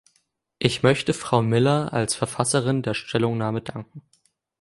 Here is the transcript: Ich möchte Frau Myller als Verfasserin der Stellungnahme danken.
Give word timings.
Ich 0.57 0.81
möchte 0.81 1.13
Frau 1.13 1.43
Myller 1.43 1.93
als 1.93 2.15
Verfasserin 2.15 2.81
der 2.81 2.95
Stellungnahme 2.95 3.61
danken. 3.61 4.01